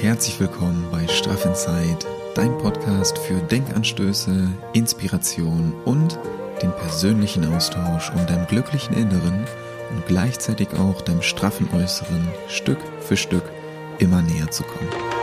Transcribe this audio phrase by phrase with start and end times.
[0.00, 1.98] herzlich willkommen bei Straff Inside,
[2.34, 6.18] dein Podcast für Denkanstöße, Inspiration und
[6.62, 9.44] den persönlichen Austausch, um deinem glücklichen Inneren
[9.90, 13.44] und gleichzeitig auch deinem straffen Äußeren Stück für Stück
[13.98, 15.17] immer näher zu kommen.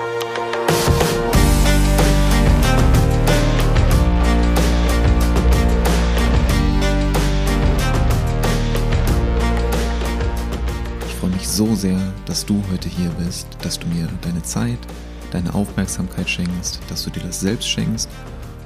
[11.47, 14.79] So sehr, dass du heute hier bist, dass du mir deine Zeit,
[15.31, 18.09] deine Aufmerksamkeit schenkst, dass du dir das selbst schenkst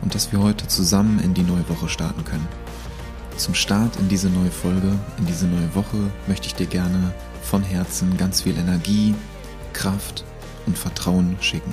[0.02, 2.48] und dass wir heute zusammen in die neue Woche starten können.
[3.38, 7.64] Zum Start in diese neue Folge, in diese neue Woche möchte ich dir gerne von
[7.64, 9.16] Herzen ganz viel Energie,
[9.74, 10.24] Kraft
[10.66, 11.72] und Vertrauen schicken.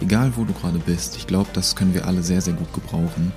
[0.00, 3.32] Egal wo du gerade bist, ich glaube, das können wir alle sehr, sehr gut gebrauchen.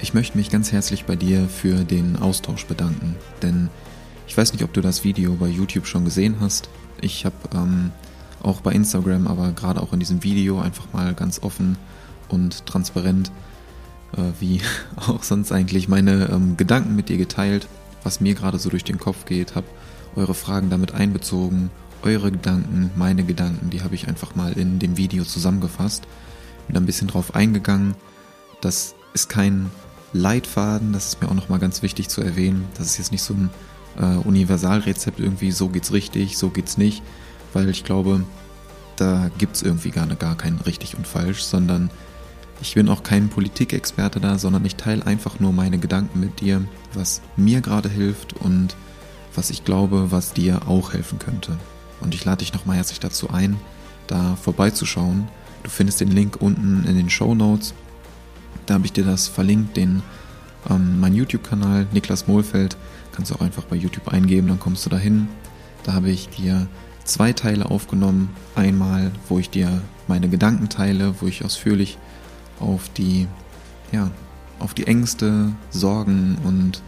[0.00, 3.68] Ich möchte mich ganz herzlich bei dir für den Austausch bedanken, denn
[4.30, 6.68] ich weiß nicht, ob du das Video bei YouTube schon gesehen hast.
[7.00, 7.90] Ich habe ähm,
[8.40, 11.76] auch bei Instagram, aber gerade auch in diesem Video einfach mal ganz offen
[12.28, 13.32] und transparent,
[14.16, 14.60] äh, wie
[14.96, 17.66] auch sonst eigentlich, meine ähm, Gedanken mit dir geteilt,
[18.04, 19.66] was mir gerade so durch den Kopf geht, habe
[20.14, 21.68] eure Fragen damit einbezogen,
[22.04, 26.04] eure Gedanken, meine Gedanken, die habe ich einfach mal in dem Video zusammengefasst,
[26.68, 27.96] bin ein bisschen drauf eingegangen.
[28.60, 29.72] Das ist kein
[30.12, 32.68] Leitfaden, das ist mir auch nochmal ganz wichtig zu erwähnen.
[32.78, 33.50] Das ist jetzt nicht so ein
[33.98, 37.02] äh, Universalrezept irgendwie, so geht's richtig, so geht's nicht,
[37.52, 38.24] weil ich glaube,
[38.96, 41.90] da gibt's irgendwie gar, gar kein richtig und falsch, sondern
[42.60, 46.62] ich bin auch kein Politikexperte da, sondern ich teile einfach nur meine Gedanken mit dir,
[46.92, 48.76] was mir gerade hilft und
[49.34, 51.56] was ich glaube, was dir auch helfen könnte.
[52.00, 53.56] Und ich lade dich nochmal herzlich dazu ein,
[54.06, 55.28] da vorbeizuschauen.
[55.62, 57.74] Du findest den Link unten in den Show Notes.
[58.66, 60.02] Da habe ich dir das verlinkt, den
[60.68, 62.76] ähm, mein YouTube-Kanal Niklas Mohlfeld.
[63.12, 65.28] Kannst du auch einfach bei YouTube eingeben, dann kommst du dahin.
[65.84, 66.66] Da habe ich dir
[67.04, 68.30] zwei Teile aufgenommen.
[68.54, 71.98] Einmal, wo ich dir meine Gedanken teile, wo ich ausführlich
[72.58, 73.26] auf die,
[73.92, 74.10] ja,
[74.58, 76.82] auf die Ängste, Sorgen und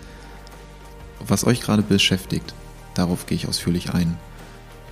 [1.26, 2.54] was euch gerade beschäftigt,
[2.94, 4.18] darauf gehe ich ausführlich ein.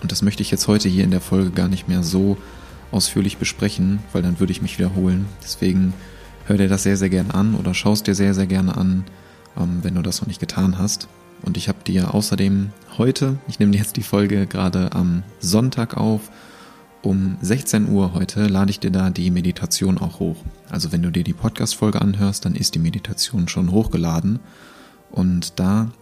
[0.03, 2.39] Und das möchte ich jetzt heute hier in der Folge gar nicht mehr so
[2.91, 5.27] ausführlich besprechen, weil dann würde ich mich wiederholen.
[5.43, 5.93] Deswegen
[6.51, 9.05] hör dir das sehr, sehr gerne an oder schaust dir sehr, sehr gerne an,
[9.57, 11.07] ähm, wenn du das noch nicht getan hast.
[11.43, 16.33] Und ich habe dir außerdem heute, ich nehme jetzt die Folge gerade am Sonntag auf,
[17.03, 20.39] um 16 Uhr heute lade ich dir da die Meditation auch hoch.
[20.69, 24.41] Also wenn du dir die Podcast-Folge anhörst, dann ist die Meditation schon hochgeladen.
[25.13, 25.93] Und da,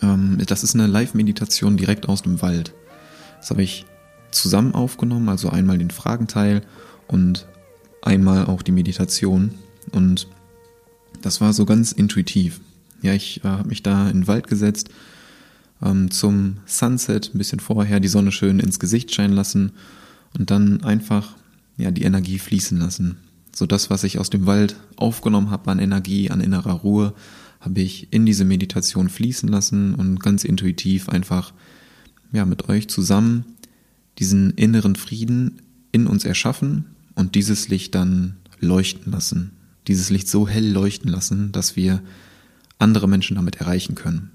[0.00, 2.72] ähm, das ist eine Live-Meditation direkt aus dem Wald.
[3.38, 3.84] Das habe ich
[4.30, 6.62] zusammen aufgenommen, also einmal den Fragenteil
[7.08, 7.46] und
[8.02, 9.52] einmal auch die Meditation.
[9.92, 10.28] Und
[11.22, 12.60] das war so ganz intuitiv.
[13.02, 14.90] Ja, ich äh, habe mich da in den Wald gesetzt,
[15.82, 19.72] ähm, zum Sunset, ein bisschen vorher, die Sonne schön ins Gesicht scheinen lassen
[20.36, 21.36] und dann einfach
[21.76, 23.16] ja, die Energie fließen lassen.
[23.54, 27.14] So das, was ich aus dem Wald aufgenommen habe an Energie, an innerer Ruhe,
[27.60, 31.52] habe ich in diese Meditation fließen lassen und ganz intuitiv einfach
[32.32, 33.44] ja, mit euch zusammen
[34.18, 35.62] diesen inneren Frieden
[35.92, 36.84] in uns erschaffen
[37.14, 39.52] und dieses Licht dann leuchten lassen.
[39.86, 42.02] Dieses Licht so hell leuchten lassen, dass wir
[42.78, 44.30] andere Menschen damit erreichen können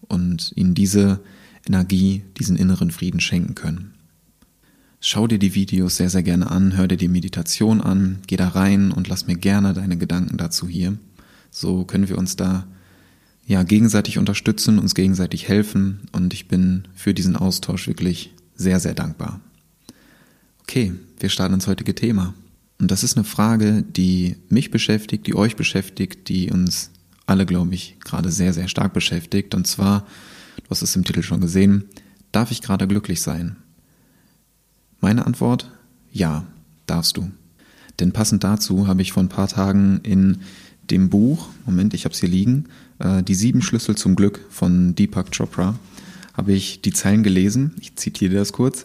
[0.00, 1.20] und ihnen diese
[1.66, 3.94] Energie, diesen inneren Frieden schenken können.
[5.00, 8.48] Schau dir die Videos sehr, sehr gerne an, hör dir die Meditation an, geh da
[8.48, 10.98] rein und lass mir gerne deine Gedanken dazu hier.
[11.50, 12.66] So können wir uns da
[13.46, 18.94] ja gegenseitig unterstützen, uns gegenseitig helfen und ich bin für diesen Austausch wirklich sehr, sehr
[18.94, 19.40] dankbar.
[20.68, 22.34] Okay, wir starten ins heutige Thema.
[22.78, 26.90] Und das ist eine Frage, die mich beschäftigt, die euch beschäftigt, die uns
[27.24, 29.54] alle, glaube ich, gerade sehr, sehr stark beschäftigt.
[29.54, 30.00] Und zwar,
[30.58, 31.84] du hast es im Titel schon gesehen,
[32.32, 33.56] darf ich gerade glücklich sein?
[35.00, 35.70] Meine Antwort,
[36.12, 36.44] ja,
[36.84, 37.30] darfst du.
[37.98, 40.42] Denn passend dazu habe ich vor ein paar Tagen in
[40.90, 42.66] dem Buch, Moment, ich habe es hier liegen,
[42.98, 45.78] äh, Die sieben Schlüssel zum Glück von Deepak Chopra,
[46.34, 47.74] habe ich die Zeilen gelesen.
[47.80, 48.84] Ich zitiere das kurz.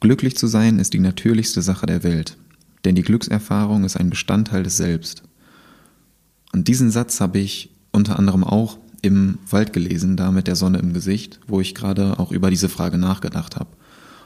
[0.00, 2.38] Glücklich zu sein ist die natürlichste Sache der Welt,
[2.84, 5.22] denn die Glückserfahrung ist ein Bestandteil des Selbst.
[6.52, 10.78] Und diesen Satz habe ich unter anderem auch im Wald gelesen, da mit der Sonne
[10.78, 13.70] im Gesicht, wo ich gerade auch über diese Frage nachgedacht habe.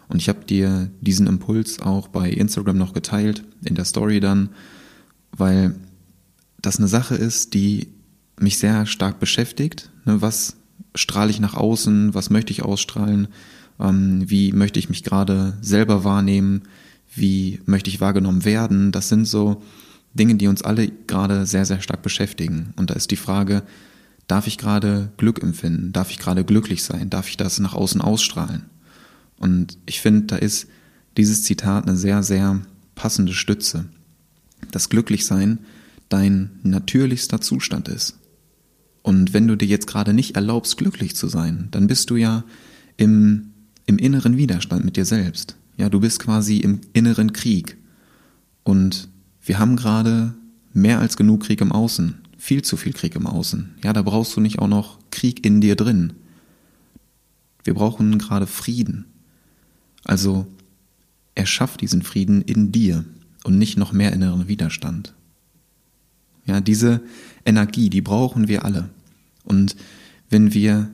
[0.08, 4.50] Und ich habe dir diesen Impuls auch bei Instagram noch geteilt, in der Story dann,
[5.32, 5.74] weil
[6.60, 7.88] das eine Sache ist, die
[8.38, 9.90] mich sehr stark beschäftigt.
[10.04, 10.56] Ne, was
[10.94, 12.14] strahle ich nach außen?
[12.14, 13.28] Was möchte ich ausstrahlen?
[13.80, 16.62] Ähm, wie möchte ich mich gerade selber wahrnehmen?
[17.14, 18.92] Wie möchte ich wahrgenommen werden?
[18.92, 19.62] Das sind so
[20.14, 22.72] Dinge, die uns alle gerade sehr, sehr stark beschäftigen.
[22.76, 23.62] Und da ist die Frage,
[24.26, 25.92] darf ich gerade Glück empfinden?
[25.92, 27.10] Darf ich gerade glücklich sein?
[27.10, 28.64] Darf ich das nach außen ausstrahlen?
[29.38, 30.68] Und ich finde, da ist
[31.16, 32.60] dieses Zitat eine sehr, sehr
[32.94, 33.86] passende Stütze.
[34.70, 35.58] Das Glücklichsein
[36.08, 38.18] dein natürlichster Zustand ist.
[39.02, 42.44] Und wenn du dir jetzt gerade nicht erlaubst, glücklich zu sein, dann bist du ja
[42.96, 43.50] im,
[43.86, 45.56] im inneren Widerstand mit dir selbst.
[45.76, 47.76] Ja, du bist quasi im inneren Krieg.
[48.62, 49.08] Und
[49.42, 50.34] wir haben gerade
[50.72, 52.14] mehr als genug Krieg im Außen.
[52.38, 53.74] Viel zu viel Krieg im Außen.
[53.82, 56.12] Ja, da brauchst du nicht auch noch Krieg in dir drin.
[57.62, 59.06] Wir brauchen gerade Frieden.
[60.04, 60.46] Also
[61.34, 63.04] erschaff diesen Frieden in dir
[63.44, 65.14] und nicht noch mehr inneren Widerstand.
[66.46, 67.00] Ja, diese
[67.44, 68.90] Energie, die brauchen wir alle.
[69.44, 69.76] Und
[70.28, 70.90] wenn wir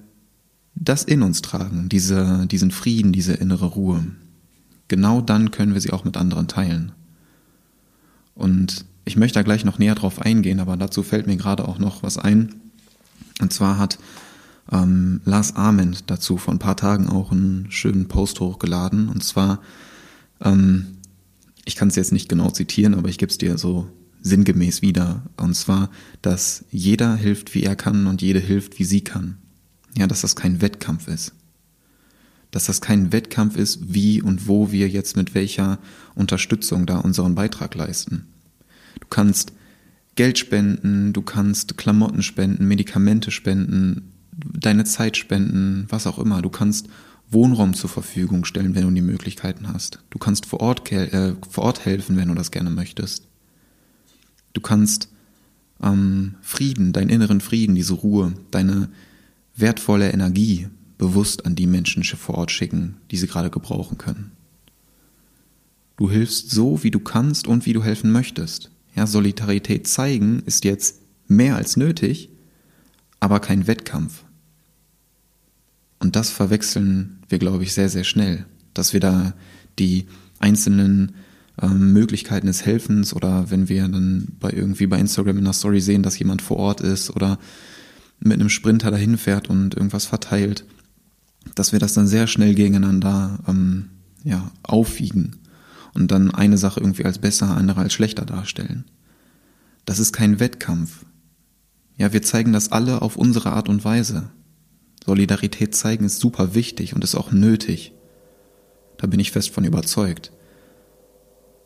[0.74, 4.04] das in uns tragen, diese, diesen Frieden, diese innere Ruhe,
[4.88, 6.92] genau dann können wir sie auch mit anderen teilen.
[8.34, 11.78] Und ich möchte da gleich noch näher drauf eingehen, aber dazu fällt mir gerade auch
[11.78, 12.54] noch was ein.
[13.40, 13.98] Und zwar hat
[14.70, 19.08] ähm, Lars Ament dazu vor ein paar Tagen auch einen schönen Post hochgeladen.
[19.08, 19.60] Und zwar,
[20.40, 20.86] ähm,
[21.64, 23.88] ich kann es jetzt nicht genau zitieren, aber ich gebe es dir so
[24.22, 25.22] sinngemäß wieder.
[25.36, 25.90] Und zwar,
[26.22, 29.38] dass jeder hilft, wie er kann und jede hilft, wie sie kann.
[29.96, 31.32] Ja, dass das kein Wettkampf ist.
[32.50, 35.78] Dass das kein Wettkampf ist, wie und wo wir jetzt mit welcher
[36.14, 38.26] Unterstützung da unseren Beitrag leisten.
[39.00, 39.52] Du kannst
[40.16, 46.42] Geld spenden, du kannst Klamotten spenden, Medikamente spenden, deine Zeit spenden, was auch immer.
[46.42, 46.88] Du kannst
[47.30, 50.00] Wohnraum zur Verfügung stellen, wenn du die Möglichkeiten hast.
[50.10, 53.28] Du kannst vor Ort, äh, vor Ort helfen, wenn du das gerne möchtest.
[54.52, 55.08] Du kannst
[55.82, 58.88] ähm, Frieden, deinen inneren Frieden, diese Ruhe, deine
[59.60, 60.68] wertvolle Energie
[60.98, 64.32] bewusst an die Menschen vor Ort schicken, die sie gerade gebrauchen können.
[65.96, 68.70] Du hilfst so, wie du kannst und wie du helfen möchtest.
[68.94, 72.30] Ja, Solidarität zeigen ist jetzt mehr als nötig,
[73.20, 74.24] aber kein Wettkampf.
[75.98, 79.34] Und das verwechseln wir, glaube ich, sehr, sehr schnell, dass wir da
[79.78, 80.06] die
[80.38, 81.14] einzelnen
[81.60, 85.80] ähm, Möglichkeiten des Helfens oder wenn wir dann bei irgendwie bei Instagram in der Story
[85.80, 87.38] sehen, dass jemand vor Ort ist oder
[88.20, 90.64] mit einem Sprinter dahin fährt und irgendwas verteilt,
[91.54, 93.90] dass wir das dann sehr schnell gegeneinander ähm,
[94.22, 95.36] ja, aufwiegen
[95.94, 98.84] und dann eine Sache irgendwie als besser, andere als schlechter darstellen.
[99.86, 101.04] Das ist kein Wettkampf.
[101.96, 104.30] Ja, wir zeigen das alle auf unsere Art und Weise.
[105.04, 107.92] Solidarität zeigen ist super wichtig und ist auch nötig.
[108.98, 110.30] Da bin ich fest von überzeugt.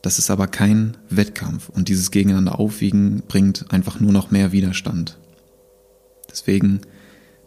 [0.02, 5.18] Das ist aber kein Wettkampf und dieses Gegeneinander aufwiegen bringt einfach nur noch mehr Widerstand.
[6.34, 6.80] Deswegen,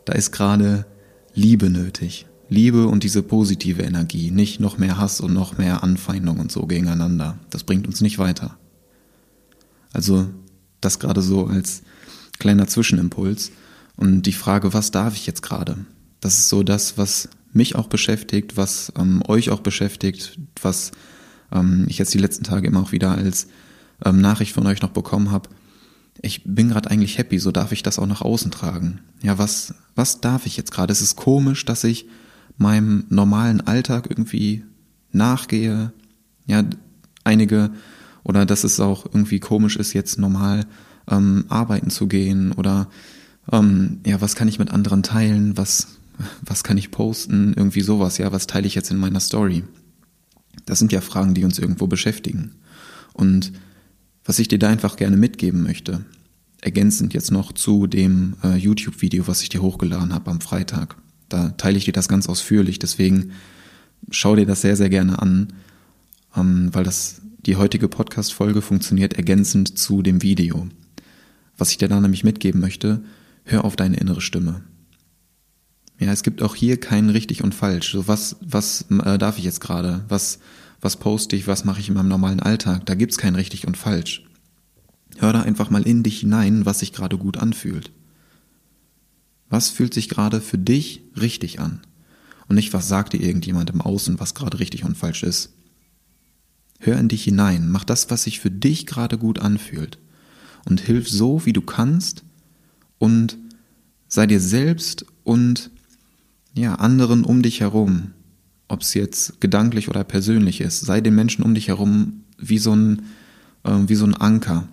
[0.06, 0.86] da ist gerade
[1.34, 2.25] Liebe nötig.
[2.48, 6.66] Liebe und diese positive Energie, nicht noch mehr Hass und noch mehr Anfeindung und so
[6.66, 7.38] gegeneinander.
[7.50, 8.57] Das bringt uns nicht weiter.
[9.92, 10.30] Also
[10.80, 11.81] das gerade so als
[12.39, 13.51] kleiner Zwischenimpuls
[13.98, 15.86] und die Frage, was darf ich jetzt gerade?
[16.22, 20.92] Das ist so das, was mich auch beschäftigt, was ähm, euch auch beschäftigt, was
[21.51, 23.48] ähm, ich jetzt die letzten Tage immer auch wieder als
[24.06, 25.50] ähm, Nachricht von euch noch bekommen habe.
[26.22, 29.02] Ich bin gerade eigentlich happy, so darf ich das auch nach außen tragen.
[29.22, 30.92] Ja, was, was darf ich jetzt gerade?
[30.92, 32.08] Es ist komisch, dass ich
[32.58, 34.64] meinem normalen Alltag irgendwie
[35.12, 35.94] nachgehe.
[36.46, 36.64] Ja,
[37.24, 37.72] einige,
[38.24, 40.66] oder dass es auch irgendwie komisch ist, jetzt normal
[41.08, 42.88] ähm, arbeiten zu gehen oder
[43.52, 45.98] ähm, ja, was kann ich mit anderen teilen, was,
[46.42, 49.64] was kann ich posten, irgendwie sowas, ja, was teile ich jetzt in meiner Story?
[50.66, 52.56] Das sind ja Fragen, die uns irgendwo beschäftigen.
[53.14, 53.54] Und
[54.28, 56.06] was ich dir da einfach gerne mitgeben möchte,
[56.62, 60.98] ergänzend jetzt noch zu dem äh, YouTube-Video, was ich dir hochgeladen habe am Freitag.
[61.30, 63.31] Da teile ich dir das ganz ausführlich, deswegen
[64.12, 65.54] schau dir das sehr, sehr gerne an,
[66.36, 70.68] ähm, weil das die heutige Podcast-Folge funktioniert ergänzend zu dem Video.
[71.57, 73.04] Was ich dir da nämlich mitgeben möchte,
[73.46, 74.62] hör auf deine innere Stimme.
[76.00, 77.94] Ja, es gibt auch hier kein richtig und falsch.
[77.94, 80.04] So was, was äh, darf ich jetzt gerade?
[80.10, 80.40] Was,
[80.81, 81.48] was poste ich?
[81.48, 82.86] Was mache ich in meinem normalen Alltag?
[82.86, 84.24] Da gibt's kein richtig und falsch.
[85.18, 87.92] Hör da einfach mal in dich hinein, was sich gerade gut anfühlt.
[89.50, 91.81] Was fühlt sich gerade für dich richtig an?
[92.48, 95.54] Und nicht, was sagt dir irgendjemand im Außen, was gerade richtig und falsch ist.
[96.80, 99.98] Hör in dich hinein, mach das, was sich für dich gerade gut anfühlt.
[100.66, 102.24] Und hilf so, wie du kannst
[103.00, 103.38] und
[104.07, 105.72] sei dir selbst und
[106.54, 108.14] ja, anderen um dich herum,
[108.68, 112.76] ob es jetzt gedanklich oder persönlich ist, sei den Menschen um dich herum wie so
[112.76, 113.04] ein,
[113.64, 114.68] äh, wie so ein Anker,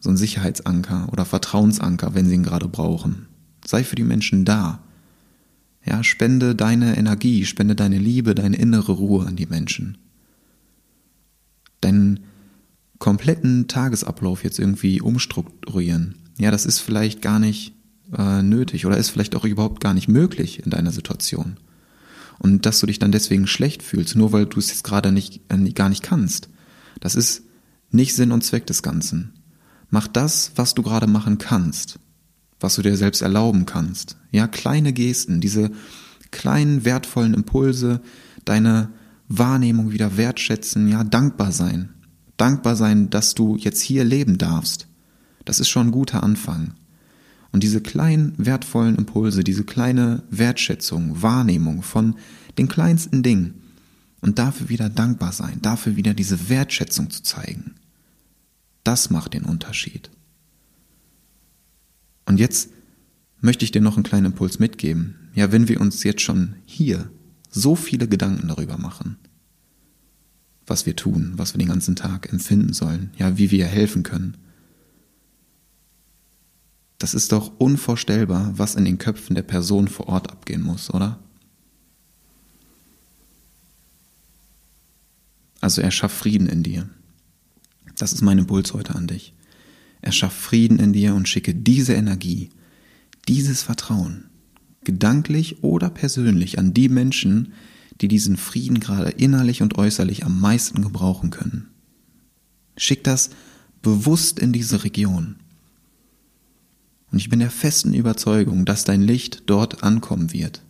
[0.00, 3.26] so ein Sicherheitsanker oder Vertrauensanker, wenn sie ihn gerade brauchen.
[3.64, 4.80] Sei für die Menschen da.
[5.84, 9.98] Ja, spende deine Energie, spende deine Liebe, deine innere Ruhe an die Menschen.
[11.80, 12.20] Deinen
[12.98, 16.16] kompletten Tagesablauf jetzt irgendwie umstrukturieren.
[16.38, 17.72] Ja, das ist vielleicht gar nicht
[18.16, 21.56] äh, nötig oder ist vielleicht auch überhaupt gar nicht möglich in deiner Situation.
[22.38, 25.40] Und dass du dich dann deswegen schlecht fühlst, nur weil du es jetzt gerade nicht,
[25.48, 26.48] äh, gar nicht kannst.
[27.00, 27.42] Das ist
[27.90, 29.32] nicht Sinn und Zweck des Ganzen.
[29.90, 31.98] Mach das, was du gerade machen kannst,
[32.60, 34.16] was du dir selbst erlauben kannst.
[34.30, 35.70] Ja, kleine Gesten, diese
[36.30, 38.00] kleinen wertvollen Impulse,
[38.44, 38.90] deine
[39.28, 41.90] Wahrnehmung wieder wertschätzen, ja, dankbar sein.
[42.36, 44.86] Dankbar sein, dass du jetzt hier leben darfst.
[45.44, 46.74] Das ist schon ein guter Anfang.
[47.50, 52.16] Und diese kleinen wertvollen Impulse, diese kleine Wertschätzung, Wahrnehmung von
[52.58, 53.54] den kleinsten Dingen
[54.20, 57.74] und dafür wieder dankbar sein, dafür wieder diese Wertschätzung zu zeigen,
[58.84, 60.10] das macht den Unterschied.
[62.26, 62.70] Und jetzt
[63.40, 65.14] möchte ich dir noch einen kleinen Impuls mitgeben.
[65.34, 67.10] Ja, wenn wir uns jetzt schon hier
[67.50, 69.16] so viele Gedanken darüber machen,
[70.66, 74.36] was wir tun, was wir den ganzen Tag empfinden sollen, ja, wie wir helfen können,
[76.98, 81.18] das ist doch unvorstellbar, was in den Köpfen der Person vor Ort abgehen muss, oder?
[85.60, 86.88] Also erschaff Frieden in dir.
[87.96, 89.32] Das ist mein Impuls heute an dich.
[90.02, 92.50] Erschaff Frieden in dir und schicke diese Energie,
[93.26, 94.30] dieses Vertrauen,
[94.84, 97.52] gedanklich oder persönlich an die Menschen,
[98.00, 101.68] die diesen Frieden gerade innerlich und äußerlich am meisten gebrauchen können.
[102.76, 103.30] Schick das
[103.82, 105.36] bewusst in diese Region.
[107.10, 110.62] Und ich bin der festen Überzeugung, dass dein Licht dort ankommen wird,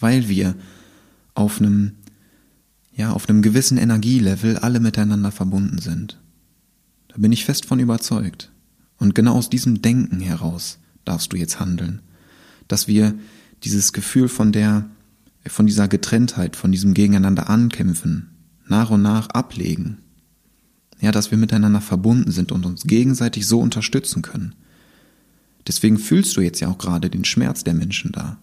[0.00, 0.56] weil wir
[1.34, 1.92] auf einem,
[2.94, 6.18] ja, auf einem gewissen Energielevel alle miteinander verbunden sind.
[7.08, 8.50] Da bin ich fest von überzeugt.
[8.98, 12.00] Und genau aus diesem Denken heraus darfst du jetzt handeln,
[12.68, 13.14] dass wir
[13.62, 14.88] dieses Gefühl von der,
[15.46, 18.30] von dieser Getrenntheit, von diesem Gegeneinander ankämpfen,
[18.66, 19.98] nach und nach ablegen.
[21.00, 24.54] Ja, dass wir miteinander verbunden sind und uns gegenseitig so unterstützen können.
[25.66, 28.38] Deswegen fühlst du jetzt ja auch gerade den Schmerz der Menschen da.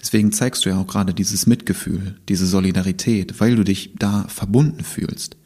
[0.00, 4.84] Deswegen zeigst du ja auch gerade dieses Mitgefühl, diese Solidarität, weil du dich da verbunden
[4.84, 5.36] fühlst.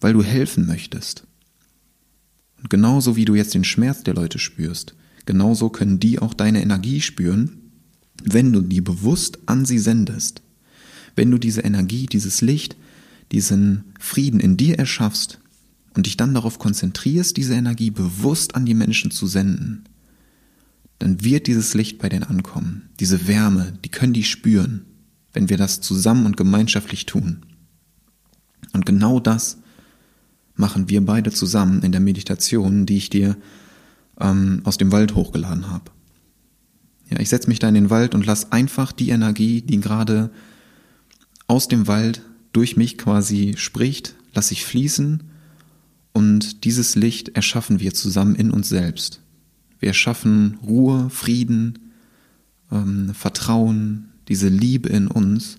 [0.00, 1.24] Weil du helfen möchtest.
[2.58, 4.94] Und genauso wie du jetzt den Schmerz der Leute spürst,
[5.26, 7.72] genauso können die auch deine Energie spüren,
[8.22, 10.42] wenn du die bewusst an sie sendest.
[11.16, 12.76] Wenn du diese Energie, dieses Licht,
[13.32, 15.40] diesen Frieden in dir erschaffst,
[15.94, 19.84] und dich dann darauf konzentrierst, diese Energie bewusst an die Menschen zu senden,
[20.98, 22.90] dann wird dieses Licht bei denen ankommen.
[23.00, 24.84] Diese Wärme, die können die spüren,
[25.32, 27.46] wenn wir das zusammen und gemeinschaftlich tun.
[28.72, 29.58] Und genau das
[30.54, 33.36] machen wir beide zusammen in der Meditation, die ich dir
[34.20, 35.90] ähm, aus dem Wald hochgeladen habe.
[37.08, 40.30] Ja, ich setze mich da in den Wald und lass einfach die Energie, die gerade
[41.46, 45.29] aus dem Wald durch mich quasi spricht, lass ich fließen
[46.12, 49.20] und dieses Licht erschaffen wir zusammen in uns selbst.
[49.78, 51.90] Wir erschaffen Ruhe, Frieden,
[52.70, 55.58] ähm, Vertrauen, diese Liebe in uns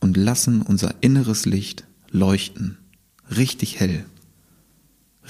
[0.00, 2.78] und lassen unser inneres Licht leuchten.
[3.36, 4.04] Richtig hell.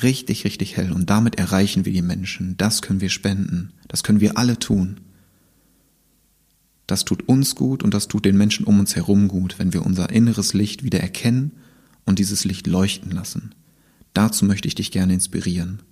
[0.03, 0.93] Richtig, richtig hell.
[0.93, 2.57] Und damit erreichen wir die Menschen.
[2.59, 3.73] Das können wir spenden.
[3.89, 5.01] Das können wir alle tun.
[6.87, 9.85] Das tut uns gut und das tut den Menschen um uns herum gut, wenn wir
[9.85, 11.53] unser inneres Licht wieder erkennen
[12.05, 13.55] und dieses Licht leuchten lassen.
[14.16, 15.82] Dazu möchte ich dich gerne inspirieren.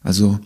[0.00, 0.38] Also,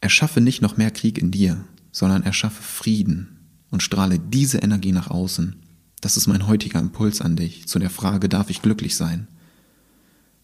[0.00, 3.40] erschaffe nicht noch mehr Krieg in dir, sondern erschaffe Frieden
[3.72, 5.56] und strahle diese Energie nach außen.
[6.00, 9.26] Das ist mein heutiger Impuls an dich zu der Frage, darf ich glücklich sein?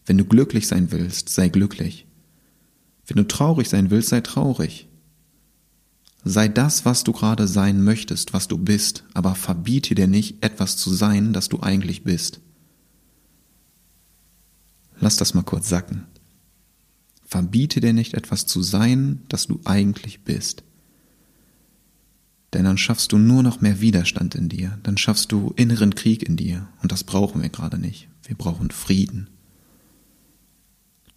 [0.05, 2.05] Wenn du glücklich sein willst, sei glücklich.
[3.07, 4.89] Wenn du traurig sein willst, sei traurig.
[6.25, 10.75] Sei das, was du gerade sein möchtest, was du bist, aber verbiete dir nicht, etwas
[10.75, 12.41] zu sein, das du eigentlich bist.
[14.99, 16.05] Lass das mal kurz sacken.
[17.25, 20.63] Verbiete dir nicht etwas zu sein, das du eigentlich bist.
[22.53, 26.23] Denn dann schaffst du nur noch mehr Widerstand in dir, dann schaffst du inneren Krieg
[26.23, 28.07] in dir und das brauchen wir gerade nicht.
[28.23, 29.29] Wir brauchen Frieden.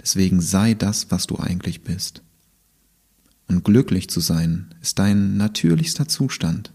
[0.00, 2.22] Deswegen sei das, was du eigentlich bist.
[3.48, 6.72] Und glücklich zu sein ist dein natürlichster Zustand.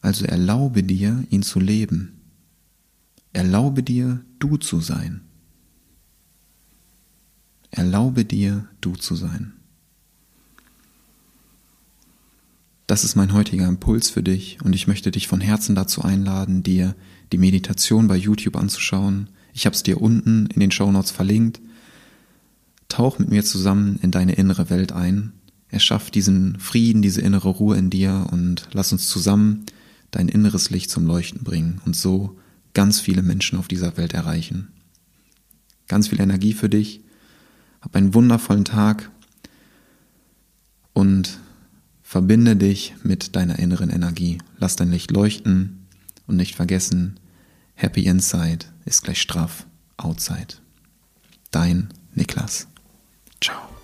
[0.00, 2.20] Also erlaube dir, ihn zu leben.
[3.32, 5.27] Erlaube dir, du zu sein.
[7.70, 9.52] Erlaube dir, du zu sein.
[12.86, 16.62] Das ist mein heutiger Impuls für dich und ich möchte dich von Herzen dazu einladen,
[16.62, 16.94] dir
[17.32, 19.28] die Meditation bei YouTube anzuschauen.
[19.52, 21.60] Ich habe es dir unten in den Show Notes verlinkt.
[22.88, 25.34] Tauch mit mir zusammen in deine innere Welt ein.
[25.68, 29.66] Erschaff diesen Frieden, diese innere Ruhe in dir und lass uns zusammen
[30.10, 32.38] dein inneres Licht zum Leuchten bringen und so
[32.72, 34.68] ganz viele Menschen auf dieser Welt erreichen.
[35.88, 37.02] Ganz viel Energie für dich
[37.80, 39.10] hab einen wundervollen Tag
[40.92, 41.38] und
[42.08, 44.38] Verbinde dich mit deiner inneren Energie.
[44.56, 45.86] Lass dein Licht leuchten
[46.26, 47.20] und nicht vergessen,
[47.74, 49.66] Happy Inside ist gleich straff
[49.98, 50.54] Outside.
[51.50, 52.66] Dein Niklas.
[53.42, 53.77] Ciao.